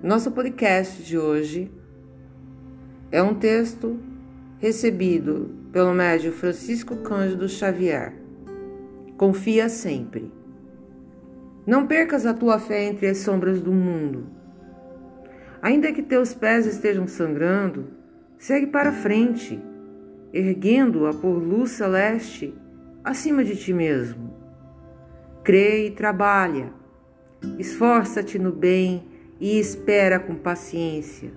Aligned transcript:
Nosso 0.00 0.30
podcast 0.30 1.02
de 1.02 1.18
hoje 1.18 1.68
é 3.10 3.20
um 3.20 3.34
texto 3.34 3.98
recebido 4.60 5.50
pelo 5.72 5.92
médio 5.92 6.30
Francisco 6.30 6.98
Cândido 6.98 7.48
Xavier. 7.48 8.14
Confia 9.16 9.68
sempre. 9.68 10.32
Não 11.66 11.84
percas 11.84 12.26
a 12.26 12.32
tua 12.32 12.60
fé 12.60 12.84
entre 12.84 13.08
as 13.08 13.18
sombras 13.18 13.60
do 13.60 13.72
mundo. 13.72 14.28
Ainda 15.60 15.92
que 15.92 16.00
teus 16.00 16.32
pés 16.32 16.64
estejam 16.64 17.08
sangrando, 17.08 17.88
segue 18.38 18.68
para 18.68 18.92
frente, 18.92 19.60
erguendo-a 20.32 21.12
por 21.12 21.42
luz 21.42 21.72
celeste 21.72 22.54
acima 23.02 23.42
de 23.42 23.56
ti 23.56 23.74
mesmo. 23.74 24.32
Crê 25.42 25.88
e 25.88 25.90
trabalha. 25.90 26.72
Esforça-te 27.58 28.38
no 28.38 28.52
bem 28.52 29.17
e 29.40 29.58
espera 29.58 30.18
com 30.18 30.34
paciência. 30.34 31.30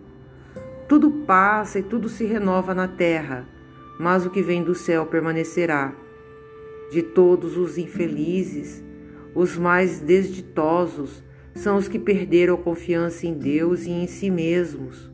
Tudo 0.88 1.12
passa 1.26 1.80
e 1.80 1.84
tudo 1.84 2.10
se 2.10 2.26
renova 2.26 2.74
na 2.74 2.88
terra, 2.88 3.48
mas 4.00 4.26
o 4.26 4.30
que 4.30 4.42
vem 4.42 4.64
do 4.64 4.76
céu 4.76 5.06
permanecerá. 5.06 5.94
De 6.92 7.02
todos 7.02 7.58
os 7.58 7.78
infelizes, 7.78 8.84
os 9.34 9.58
mais 9.58 10.02
desditosos 10.02 11.24
são 11.54 11.78
os 11.78 11.88
que 11.88 12.00
perderam 12.00 12.56
a 12.56 12.58
confiança 12.58 13.26
em 13.26 13.34
Deus 13.34 13.86
e 13.86 13.92
em 13.92 14.08
si 14.08 14.30
mesmos, 14.30 15.12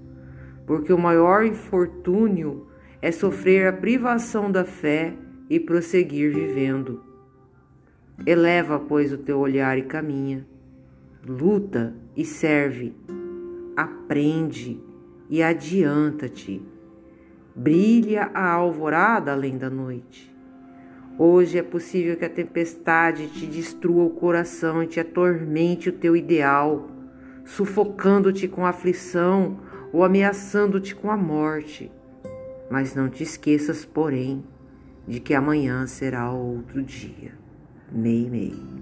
porque 0.65 0.91
o 0.91 0.97
maior 0.97 1.45
infortúnio 1.45 2.67
é 3.01 3.11
sofrer 3.11 3.67
a 3.67 3.73
privação 3.73 4.51
da 4.51 4.65
fé 4.65 5.13
e 5.49 5.59
prosseguir 5.59 6.33
vivendo. 6.33 7.03
Eleva, 8.25 8.79
pois, 8.79 9.13
o 9.13 9.17
teu 9.17 9.37
olhar 9.37 9.77
e 9.77 9.83
caminha 9.83 10.45
luta 11.25 11.95
e 12.15 12.25
serve, 12.25 12.93
aprende 13.75 14.81
e 15.29 15.43
adianta-te. 15.43 16.61
Brilha 17.55 18.29
a 18.33 18.51
alvorada 18.51 19.31
além 19.31 19.57
da 19.57 19.69
noite. 19.69 20.33
Hoje 21.17 21.57
é 21.57 21.63
possível 21.63 22.15
que 22.15 22.25
a 22.25 22.29
tempestade 22.29 23.27
te 23.27 23.47
destrua 23.47 24.03
o 24.03 24.11
coração 24.11 24.83
e 24.83 24.87
te 24.87 24.99
atormente 24.99 25.89
o 25.89 25.93
teu 25.93 26.15
ideal, 26.15 26.87
sufocando-te 27.43 28.47
com 28.47 28.65
aflição 28.65 29.59
ou 29.91 30.03
ameaçando-te 30.03 30.95
com 30.95 31.09
a 31.09 31.17
morte. 31.17 31.91
Mas 32.69 32.93
não 32.93 33.09
te 33.09 33.23
esqueças, 33.23 33.83
porém, 33.83 34.43
de 35.07 35.19
que 35.19 35.33
amanhã 35.33 35.87
será 35.87 36.31
outro 36.31 36.83
dia. 36.83 37.31
Mei, 37.91 38.29
mei. 38.29 38.76